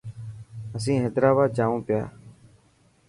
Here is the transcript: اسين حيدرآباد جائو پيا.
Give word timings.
اسين 0.75 0.97
حيدرآباد 1.03 1.49
جائو 1.57 1.77
پيا. 1.87 2.01